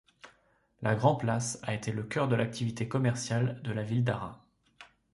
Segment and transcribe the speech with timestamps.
[0.81, 4.39] La Grand-Place a été le cœur de l'activité commerciale de la ville d'Arras.